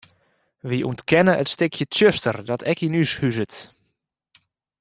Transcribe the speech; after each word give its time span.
Wy 0.69 0.77
ûntkenne 0.89 1.33
it 1.41 1.51
stikje 1.53 1.85
tsjuster 1.87 2.37
dat 2.47 2.65
ek 2.71 2.79
yn 2.85 2.97
ús 3.01 3.11
huzet. 3.19 3.53